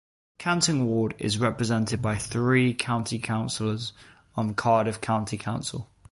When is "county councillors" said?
2.73-3.93